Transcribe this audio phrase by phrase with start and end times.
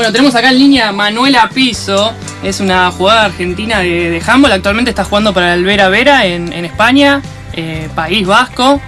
[0.00, 4.88] Bueno, tenemos acá en línea Manuela Piso, es una jugadora argentina de, de handball, actualmente
[4.88, 7.20] está jugando para el Vera Vera en, en España,
[7.52, 8.80] eh, País Vasco.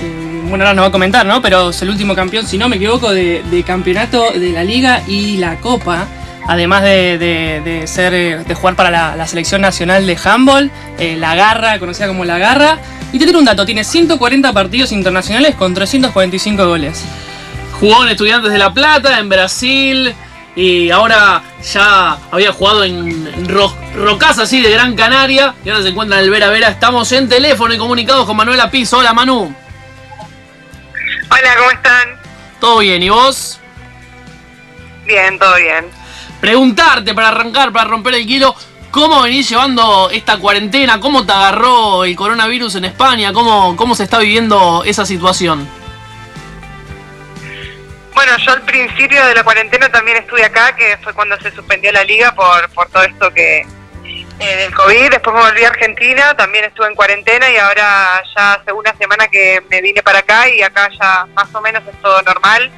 [0.00, 1.42] Eh, bueno, ahora nos va a comentar, ¿no?
[1.42, 5.02] Pero es el último campeón, si no me equivoco, de, de campeonato de la liga
[5.08, 6.06] y la copa.
[6.46, 11.34] Además de, de- ser, eh, de jugar para la, la selección nacional de handball, la
[11.34, 12.78] garra, conocida como la garra.
[13.12, 17.02] Y te tiro un dato, tiene 140 partidos internacionales con 345 goles.
[17.80, 20.14] Jugó en Estudiantes de La Plata, en Brasil.
[20.56, 25.54] Y ahora ya había jugado en Ro Rocasa, así de Gran Canaria.
[25.64, 26.68] Y ahora se encuentra en el Vera Vera.
[26.68, 28.98] Estamos en teléfono y comunicados con Manuela Piso.
[28.98, 29.54] Hola Manu.
[31.30, 32.08] Hola, ¿cómo están?
[32.60, 33.02] ¿Todo bien?
[33.02, 33.60] ¿Y vos?
[35.06, 35.86] Bien, todo bien.
[36.40, 38.54] Preguntarte para arrancar, para romper el kilo.
[38.90, 40.98] ¿Cómo venís llevando esta cuarentena?
[40.98, 43.32] ¿Cómo te agarró el coronavirus en España?
[43.32, 45.68] ¿Cómo, cómo se está viviendo esa situación?
[48.22, 51.90] Bueno, yo al principio de la cuarentena también estuve acá, que fue cuando se suspendió
[51.90, 53.66] la liga por, por todo esto que
[54.38, 55.08] eh, del COVID.
[55.08, 59.26] Después me volví a Argentina, también estuve en cuarentena y ahora ya hace una semana
[59.28, 62.70] que me vine para acá y acá ya más o menos es todo normal.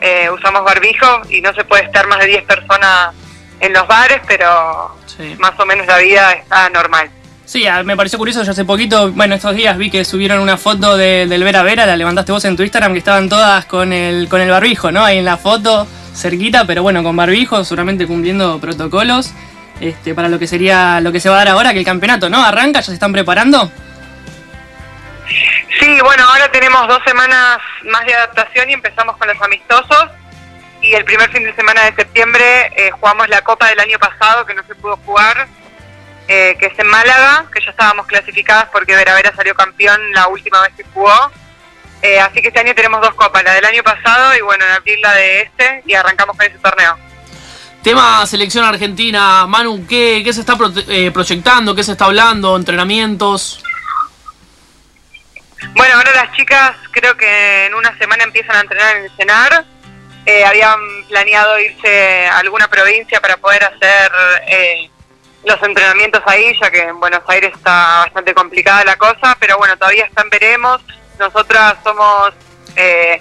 [0.00, 3.14] Eh, usamos barbijo y no se puede estar más de 10 personas
[3.60, 5.36] en los bares, pero Sí.
[5.38, 7.08] más o menos la vida está normal.
[7.48, 10.98] Sí, me pareció curioso, yo hace poquito, bueno, estos días vi que subieron una foto
[10.98, 14.28] de- del Vera Vera, la levantaste vos en tu Instagram, que estaban todas con el,
[14.28, 15.02] con el barbijo, ¿no?
[15.02, 19.30] Ahí en la foto, cerquita, pero bueno, con barbijo, seguramente cumpliendo protocolos,
[19.80, 22.28] este, para lo que sería, lo que se va a dar ahora, que el campeonato,
[22.28, 22.44] ¿no?
[22.44, 23.72] Arranca, ya se están preparando.
[25.80, 30.08] Sí, bueno, ahora tenemos dos semanas más de adaptación y empezamos con los amistosos.
[30.82, 32.44] Y el primer fin de semana de septiembre
[32.76, 35.48] eh, jugamos la Copa del año pasado, que no se pudo jugar,
[36.28, 40.28] eh, que es en Málaga, que ya estábamos clasificadas porque Vera Vera salió campeón la
[40.28, 41.32] última vez que jugó.
[42.00, 44.70] Eh, así que este año tenemos dos copas, la del año pasado y bueno, en
[44.70, 46.96] abril la de este, y arrancamos con ese torneo.
[47.82, 51.74] Tema selección argentina, Manu, ¿qué, qué se está pro- eh, proyectando?
[51.74, 52.56] ¿Qué se está hablando?
[52.56, 53.62] ¿Entrenamientos?
[55.74, 59.64] Bueno, ahora las chicas creo que en una semana empiezan a entrenar en el CENAR.
[60.26, 60.78] Eh, habían
[61.08, 64.12] planeado irse a alguna provincia para poder hacer
[64.46, 64.90] eh,
[65.44, 69.76] los entrenamientos ahí, ya que en Buenos Aires está bastante complicada la cosa, pero bueno,
[69.76, 70.80] todavía están veremos.
[71.18, 72.32] Nosotras somos,
[72.76, 73.20] eh,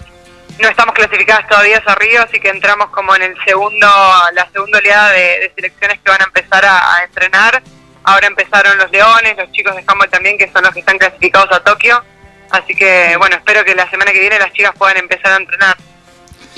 [0.59, 3.87] no estamos clasificadas todavía hacia Río, así que entramos como en el segundo,
[4.33, 7.61] la segunda oleada de, selecciones que van a empezar a, a entrenar.
[8.03, 11.51] Ahora empezaron los Leones, los chicos de handball también, que son los que están clasificados
[11.51, 12.03] a Tokio.
[12.49, 15.75] Así que bueno, espero que la semana que viene las chicas puedan empezar a entrenar.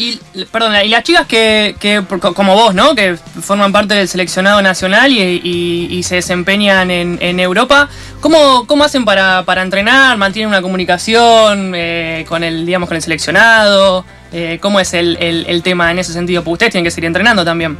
[0.01, 2.01] Y, perdón, y las chicas que, que
[2.33, 2.95] como vos, ¿no?
[2.95, 7.89] Que forman parte del seleccionado nacional y, y- se desempeñan en, en Europa,
[8.21, 10.15] ¿cómo, cómo hacen para, para entrenar?
[10.17, 14.05] ¿Mantienen una comunicación eh, con el, digamos, con el seleccionado?
[14.31, 16.43] Eh, ¿Cómo es el, el- el tema en ese sentido?
[16.45, 17.77] Porque ustedes tienen que seguir entrenando también.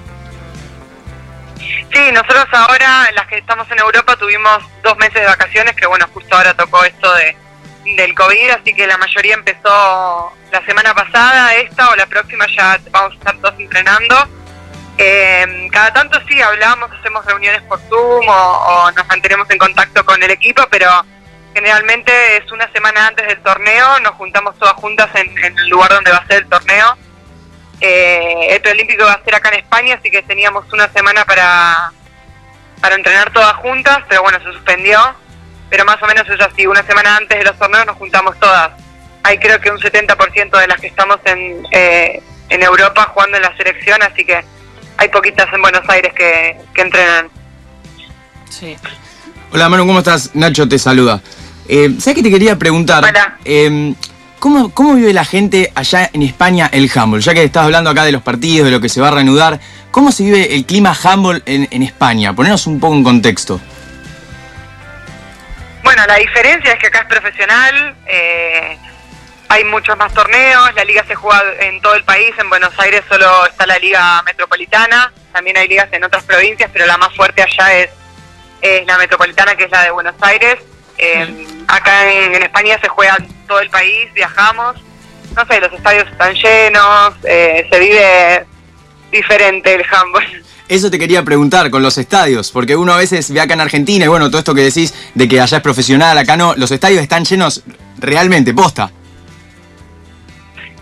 [1.93, 6.05] Sí, nosotros ahora, las que estamos en Europa, tuvimos dos meses de vacaciones, que bueno,
[6.13, 7.35] justo ahora tocó esto de
[7.95, 12.79] del COVID, así que la mayoría empezó la semana pasada, esta o la próxima ya
[12.91, 14.15] vamos a estar todos entrenando.
[14.97, 20.21] Eh, cada tanto sí hablamos, hacemos reuniones por Zoom o, nos mantenemos en contacto con
[20.21, 20.89] el equipo, pero
[21.53, 25.89] generalmente es una semana antes del torneo, nos juntamos todas juntas en, en el lugar
[25.91, 26.97] donde va a ser el torneo.
[27.81, 31.91] Eh, el preolímpico va a ser acá en España, así que teníamos una semana para,
[32.81, 34.99] para entrenar todas juntas, pero bueno, se suspendió.
[35.69, 38.71] Pero más o menos es así, una semana antes de los torneos nos juntamos todas.
[39.23, 43.43] Hay creo que un 70% de las que estamos en, eh, en Europa jugando en
[43.43, 44.43] la selección, así que
[44.97, 47.29] hay poquitas en Buenos Aires que, que entrenan.
[48.49, 48.75] Sí.
[49.51, 50.31] Hola Manu, ¿cómo estás?
[50.33, 51.21] Nacho te saluda.
[51.67, 53.03] Eh, ¿Sabes qué te quería preguntar?
[53.03, 53.37] Hola.
[53.45, 53.93] Eh,
[54.39, 57.21] ¿cómo, ¿Cómo vive la gente allá en España el handball?
[57.21, 59.59] Ya que estás hablando acá de los partidos, de lo que se va a reanudar,
[59.91, 62.33] ¿cómo se vive el clima handball en, en España?
[62.35, 63.61] Ponernos un poco en contexto.
[65.89, 68.77] Bueno, la diferencia es que acá es profesional, eh,
[69.47, 73.01] hay muchos más torneos, la liga se juega en todo el país, en Buenos Aires
[73.09, 77.41] solo está la liga metropolitana, también hay ligas en otras provincias, pero la más fuerte
[77.41, 77.89] allá es,
[78.61, 80.59] es la metropolitana, que es la de Buenos Aires.
[80.99, 84.75] Eh, Acá en, en España se juega todo el país, viajamos,
[85.35, 88.45] no sé, los estadios están llenos, eh, se vive
[89.11, 90.43] diferente el handball.
[90.67, 94.05] Eso te quería preguntar con los estadios, porque uno a veces ve acá en Argentina
[94.05, 97.01] y bueno, todo esto que decís de que allá es profesional, acá no, los estadios
[97.01, 97.63] están llenos
[97.97, 98.91] realmente, posta.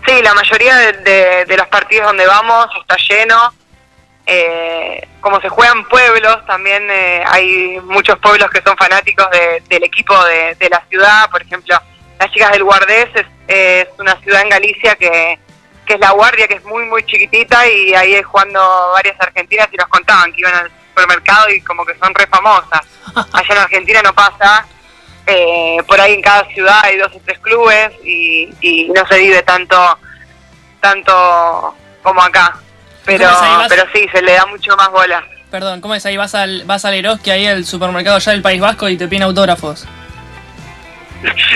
[0.06, 3.52] Sí, la mayoría de, de- de los partidos donde vamos está lleno.
[4.30, 9.84] Eh, como se juegan pueblos, también eh, hay muchos pueblos que son fanáticos de- del
[9.84, 11.30] equipo de, la ciudad.
[11.30, 11.78] Por ejemplo,
[12.20, 15.38] las chicas del Guardés es, es una ciudad en Galicia que,
[15.88, 18.60] que es La Guardia, que es muy, muy chiquitita y ahí es jugando
[18.92, 22.82] varias argentinas y nos contaban que iban al supermercado y como que son re famosas.
[23.32, 24.66] Allá en Argentina no pasa,
[25.26, 29.18] eh, por ahí en cada ciudad hay dos o tres clubes y, y no se
[29.18, 29.98] vive tanto,
[30.80, 32.56] tanto como acá.
[33.06, 33.30] Pero,
[33.70, 35.24] pero sí, se le da mucho más bola.
[35.50, 36.18] Perdón, ¿cómo es ahí?
[36.18, 39.22] Vas al, vas al Eroski, ahí al supermercado allá del País Vasco y te piden
[39.22, 39.86] autógrafos.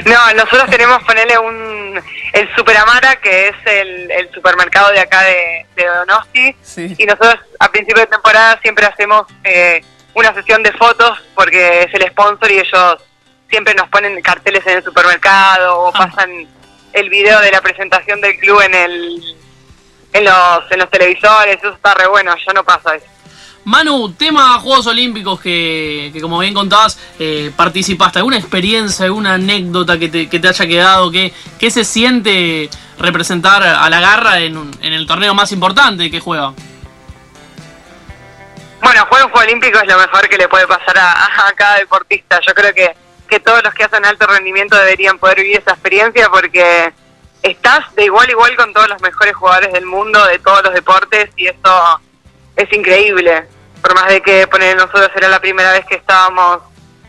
[0.06, 5.66] No, nosotros tenemos ponerle un el Superamara, que es el, el supermercado de acá de,
[5.76, 6.94] de Donosti, Sí.
[6.98, 11.94] y nosotros a principio de temporada siempre hacemos eh, una sesión de fotos porque es
[11.94, 12.96] el sponsor y ellos
[13.50, 16.06] siempre nos ponen carteles en el supermercado o Ah.
[16.06, 16.48] pasan
[16.94, 19.36] el video de la presentación del club en el
[20.14, 23.06] en los en los televisores, eso está re bueno, ya no pasa eso.
[23.64, 28.18] Manu, tema Juegos Olímpicos que, que como bien contabas, eh, participaste.
[28.18, 31.10] ¿Alguna experiencia, alguna anécdota que te, que te haya quedado?
[31.12, 32.68] ¿Qué, ¿Qué se siente
[32.98, 36.52] representar a la garra en, un- en el torneo más importante que juega?
[38.82, 42.40] Bueno, jugar un Juego Olímpico es lo mejor que le puede pasar a, cada deportista.
[42.44, 42.94] Yo creo que,
[43.28, 46.92] que todos los que hacen alto rendimiento deberían poder vivir esa experiencia porque
[47.42, 50.74] estás de igual a igual con todos los mejores jugadores del mundo, de todos los
[50.74, 52.00] deportes, y eso
[52.56, 53.46] es increíble.
[53.80, 56.60] Por más de que poner nosotros era la primera vez que estábamos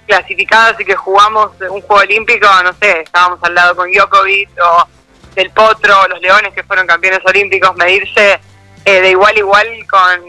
[0.07, 4.87] clasificados y que jugamos un Juego Olímpico, no sé, estábamos al lado con Djokovic o
[5.35, 8.39] Del Potro, o los Leones que fueron campeones olímpicos, medirse
[8.85, 10.21] eh, de igual a igual con,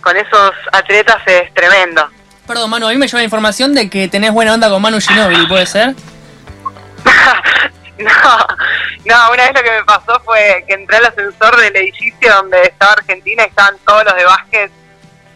[0.00, 2.08] con esos atletas es tremendo.
[2.46, 5.00] Perdón, Manu, a mí me lleva la información de que tenés buena onda con Manu
[5.00, 5.94] Ginóbili, ¿puede ser?
[7.98, 8.46] no,
[9.04, 12.62] no, una vez lo que me pasó fue que entré al ascensor del edificio donde
[12.62, 14.70] estaba Argentina y estaban todos los de básquet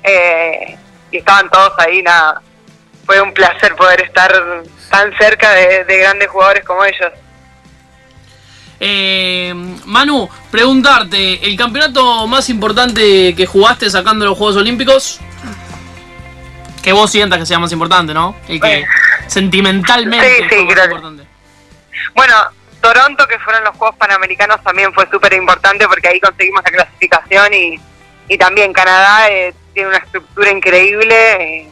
[0.02, 0.78] eh,
[1.10, 2.40] y estaban todos ahí, nada.
[3.04, 4.32] Fue un placer poder estar
[4.90, 7.12] tan cerca de, de grandes jugadores como ellos.
[8.78, 9.52] Eh,
[9.86, 15.18] Manu, preguntarte, ¿el campeonato más importante que jugaste sacando los Juegos Olímpicos?
[16.82, 18.36] Que vos sientas que sea más importante, ¿no?
[18.48, 18.86] El que Eh,
[19.26, 21.24] sentimentalmente sí, sí, fue más importante.
[22.14, 22.34] Bueno,
[22.86, 27.52] Toronto, que fueron los Juegos Panamericanos, también fue súper importante porque ahí conseguimos la clasificación
[27.52, 27.80] y,
[28.38, 31.68] también Canadá eh, tiene una estructura increíble eh,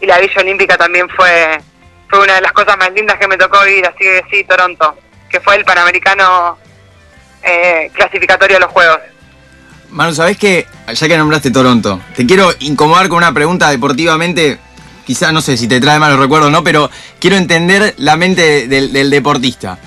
[0.00, 1.60] y la Villa Olímpica también fue,
[2.08, 4.96] fue una de las cosas más lindas que me tocó vivir, así que sí, Toronto,
[5.28, 6.58] que fue el Panamericano
[7.42, 9.00] eh, clasificatorio de los Juegos.
[9.90, 10.66] Manu, ¿sabés qué?
[10.92, 14.60] Ya que nombraste Toronto, te quiero incomodar con una pregunta deportivamente.
[15.04, 16.88] Quizá no sé si te trae malos recuerdos o no, pero
[17.18, 19.80] quiero entender la mente del deportista.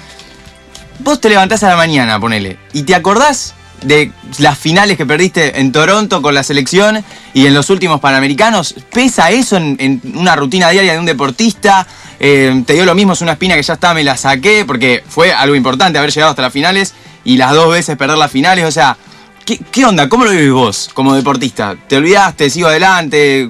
[1.00, 5.60] Vos te levantás a la mañana, ponele, y te acordás de las finales que perdiste
[5.60, 7.04] en Toronto con la selección
[7.34, 8.76] y en los últimos Panamericanos.
[8.92, 11.86] ¿Pesa eso en, una rutina diaria de un deportista?
[12.20, 13.14] Eh, ¿Te dio lo mismo?
[13.14, 16.32] Es una espina que ya está, me la saqué, porque fue algo importante haber llegado
[16.32, 16.94] hasta las finales
[17.24, 18.66] y las dos veces perder las finales.
[18.66, 18.98] O sea,
[19.46, 20.10] ¿qué, qué onda?
[20.10, 21.76] ¿Cómo lo vivís vos como deportista?
[21.88, 22.50] ¿Te olvidaste?
[22.50, 23.50] ¿Sigo adelante?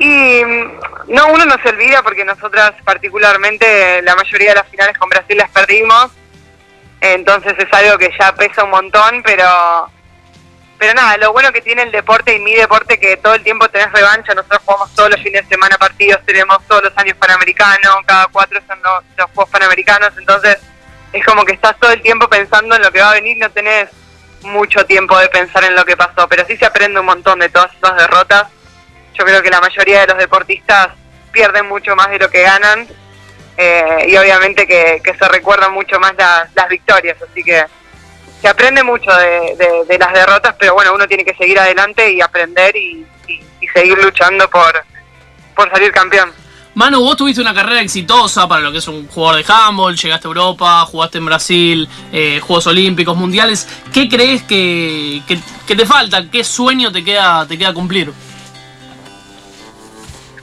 [0.00, 4.96] Y mm, no, uno no se olvida porque nosotras particularmente la mayoría de las finales
[4.96, 6.10] con Brasil las perdimos,
[7.02, 9.90] entonces es algo que ya pesa un montón, pero
[10.78, 13.68] pero nada, lo bueno que tiene el deporte y mi deporte que todo el tiempo
[13.68, 17.96] tenés revancha, nosotros jugamos todos los fines de semana partidos, tenemos todos los años panamericanos,
[18.06, 20.56] cada cuatro son los, Juegos Panamericanos, entonces
[21.12, 23.50] es como que estás todo el tiempo pensando en lo que va a venir, no
[23.50, 23.90] tenés
[24.40, 27.50] mucho tiempo de pensar en lo que pasó, pero sí se aprende un montón de
[27.50, 28.46] todas esas derrotas
[29.20, 30.88] yo creo que la mayoría de los deportistas
[31.30, 32.88] pierden mucho más de lo que ganan
[33.58, 37.62] eh, y obviamente que, se recuerdan mucho más las, victorias, así que
[38.40, 42.74] se aprende mucho de, las derrotas, pero bueno, uno tiene que seguir adelante y aprender
[42.74, 43.04] y
[43.74, 44.82] seguir luchando por,
[45.54, 46.32] por salir campeón.
[46.72, 50.28] Manu, vos tuviste una carrera exitosa para lo que es un jugador de handball, llegaste
[50.28, 53.68] a Europa, jugaste en Brasil, eh, Juegos Olímpicos, Mundiales.
[53.92, 56.24] ¿Qué crees que, que- que te falta?
[56.30, 58.12] ¿Qué sueño te queda, te queda cumplir?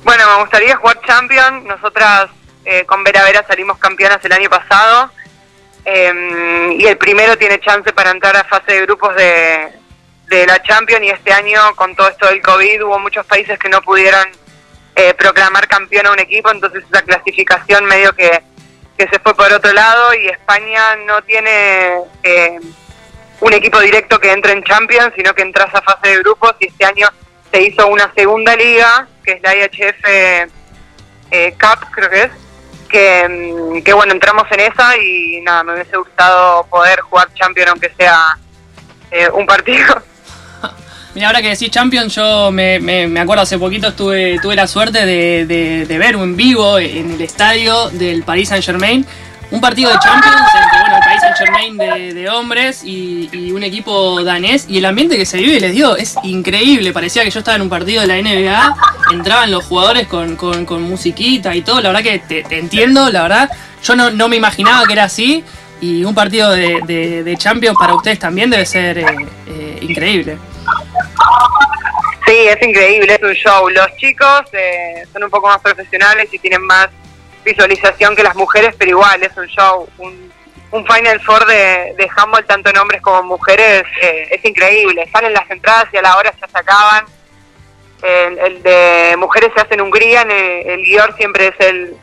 [0.07, 1.67] Bueno, me gustaría jugar Champion.
[1.67, 2.29] Nosotras
[2.63, 5.11] eh, con Vera Vera salimos campeonas el año pasado.
[5.83, 9.67] Eh, y el primero tiene chance para entrar a fase de grupos de,
[10.27, 11.03] de la Champion.
[11.03, 14.25] Y este año, con todo esto del COVID, hubo muchos países que no pudieron
[14.95, 16.51] eh, proclamar campeón a un equipo.
[16.51, 18.43] Entonces, esa clasificación medio que,
[18.97, 20.13] que se fue por otro lado.
[20.13, 22.59] Y España no tiene eh,
[23.41, 26.55] un equipo directo que entre en Champions, sino que entras a fase de grupos.
[26.61, 27.09] Y este año
[27.51, 30.49] se hizo una segunda liga, que es la IHF
[31.31, 32.31] eh, Cup, creo que es,
[32.89, 33.27] que,
[33.79, 37.91] mm, que bueno, entramos en esa y nada, me hubiese gustado poder jugar Champion aunque
[37.97, 38.37] sea
[39.11, 40.01] eh, un partido.
[41.15, 44.67] Mira, ahora que decís Champions, yo me, me- me acuerdo hace poquito estuve, tuve la
[44.67, 49.05] suerte de, de- de ver en vivo en el estadio del Paris Saint Germain
[49.49, 54.23] un partido de Champions entre bueno, el Paris Saint Germain de, hombres y, un equipo
[54.23, 54.65] danés.
[54.67, 56.91] Y el ambiente que se vive, les digo, es increíble.
[56.91, 58.75] Parecía que yo estaba en un partido de la NBA.
[59.11, 61.81] Entraban los jugadores con, con- musiquita y todo.
[61.81, 63.49] La verdad que te, entiendo, la verdad.
[63.83, 65.43] Yo no, no me imaginaba que era así.
[65.79, 69.05] Y un partido de Champions para ustedes también debe ser eh,
[69.47, 70.37] eh, increíble.
[72.25, 73.69] Sí, es increíble, es un show.
[73.69, 76.89] Los chicos eh, son un poco más profesionales y tienen más
[77.51, 79.87] visualización que las mujeres, pero igual es un show.
[79.97, 80.13] Un,
[80.71, 85.09] un Final Four de, de handball, tanto en hombres como en mujeres, eh, es increíble.
[85.11, 87.05] Salen las entradas y a la hora ya se acaban.
[88.03, 91.95] El, el de mujeres se hace en Hungría, el, el Gior siempre es el,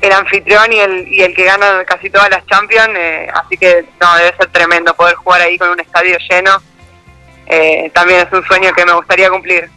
[0.00, 3.84] el anfitrión y el, y el que gana casi todas las Champions, eh, así que
[4.00, 6.62] no, debe ser tremendo poder jugar ahí con un estadio lleno.
[7.46, 9.68] Eh, también es un sueño que me gustaría cumplir.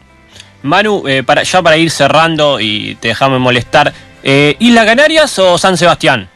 [0.63, 3.93] Manu, eh, para, ya para ir cerrando y te dejame molestar,
[4.23, 6.29] eh, ¿Isla Canarias o San Sebastián?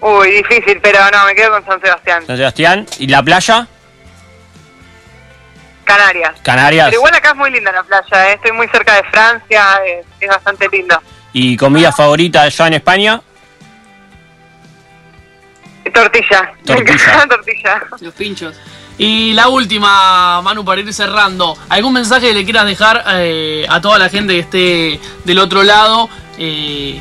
[0.00, 2.26] Uy, difícil, pero no, me quedo con San Sebastián.
[2.26, 2.86] San Sebastián.
[2.98, 3.66] ¿Y la playa?
[5.84, 6.40] Canarias.
[6.42, 6.86] Canarias.
[6.86, 10.06] Pero igual acá es muy linda la playa, eh, estoy muy cerca de Francia, es,
[10.20, 11.00] es bastante lindo.
[11.32, 13.20] ¿Y comida favorita allá en España?
[15.92, 16.52] Tortilla.
[16.68, 17.26] Me Tortilla.
[17.28, 17.82] tortilla.
[18.00, 18.56] Los pinchos.
[18.98, 21.56] Y la última, Manu, para ir cerrando.
[21.68, 25.62] ¿Algún mensaje que le quieras dejar eh, a toda la gente que esté del otro
[25.62, 26.08] lado?
[26.38, 27.00] eh,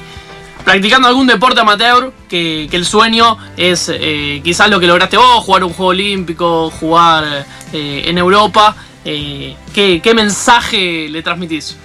[0.63, 5.63] practicando algún deporte amateur, que, el sueño es eh, quizás lo que lograste vos, jugar
[5.63, 8.75] un juego olímpico, jugar en Europa.
[9.03, 9.55] ¿qué,
[10.03, 11.77] ¿Qué mensaje le transmitís?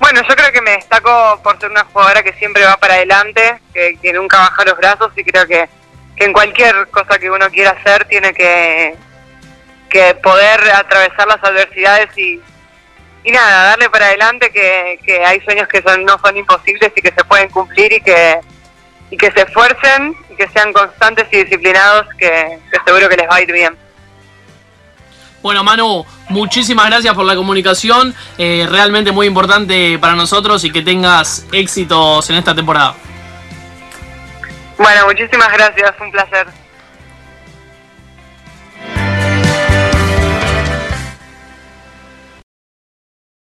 [0.00, 3.60] Bueno, yo creo que me destaco por ser una jugadora que siempre va para adelante,
[3.72, 5.68] que nunca baja los brazos y creo que,
[6.16, 8.96] que en cualquier cosa que uno quiera hacer tiene que,
[9.88, 12.40] que poder atravesar las adversidades y,
[13.24, 17.00] y nada, darle para adelante que, que hay sueños que son, no son imposibles y
[17.00, 18.38] que se pueden cumplir y que,
[19.10, 23.36] y que se esfuercen y que sean constantes y disciplinados, que, seguro que les va
[23.36, 23.76] a ir bien.
[25.42, 28.14] Bueno, Manu, muchísimas gracias por la comunicación.
[28.38, 32.94] eh, realmente muy importante para nosotros y que tengas éxitos en esta temporada.
[34.76, 36.63] Bueno, muchísimas gracias, un placer.